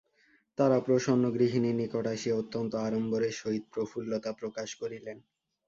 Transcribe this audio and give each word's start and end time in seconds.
তারাপ্রসন্ন 0.57 1.23
গৃহিণীর 1.33 1.75
নিকট 1.75 2.05
আসিয়া 2.07 2.35
অত্যন্ত 2.37 2.71
আড়ম্বরের 2.85 3.33
সহিত 3.33 3.63
প্রফুল্লতা 3.73 4.31
প্রকাশ 4.33 4.69
করিলেন। 4.75 5.17